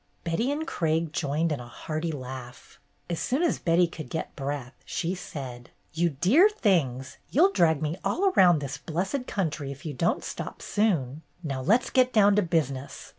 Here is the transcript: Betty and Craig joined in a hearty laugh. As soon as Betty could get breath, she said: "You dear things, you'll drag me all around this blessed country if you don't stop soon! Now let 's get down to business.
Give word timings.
Betty 0.23 0.49
and 0.51 0.65
Craig 0.65 1.13
joined 1.13 1.51
in 1.51 1.59
a 1.59 1.67
hearty 1.67 2.11
laugh. 2.11 2.79
As 3.07 3.19
soon 3.19 3.43
as 3.43 3.59
Betty 3.59 3.85
could 3.85 4.09
get 4.09 4.35
breath, 4.35 4.73
she 4.83 5.13
said: 5.13 5.69
"You 5.93 6.09
dear 6.09 6.49
things, 6.49 7.19
you'll 7.29 7.51
drag 7.51 7.83
me 7.83 7.97
all 8.03 8.31
around 8.35 8.61
this 8.61 8.79
blessed 8.79 9.27
country 9.27 9.71
if 9.71 9.85
you 9.85 9.93
don't 9.93 10.23
stop 10.23 10.59
soon! 10.59 11.21
Now 11.43 11.61
let 11.61 11.83
's 11.83 11.89
get 11.91 12.11
down 12.13 12.35
to 12.37 12.41
business. 12.41 13.09